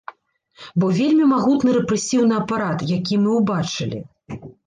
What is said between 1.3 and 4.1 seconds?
магутны рэпрэсіўны апарат, які мы ўбачылі.